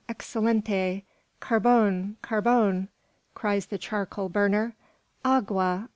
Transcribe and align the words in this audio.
excellente!" 0.09 1.03
"Carbon! 1.39 2.17
carbon!" 2.23 2.87
cries 3.35 3.67
the 3.67 3.77
charcoal 3.77 4.29
burner. 4.29 4.73
"Agua! 5.23 5.89